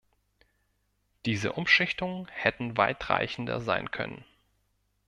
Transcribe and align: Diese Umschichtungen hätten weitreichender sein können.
Diese 1.27 1.51
Umschichtungen 1.53 2.27
hätten 2.31 2.75
weitreichender 2.75 3.61
sein 3.61 3.91
können. 3.91 4.25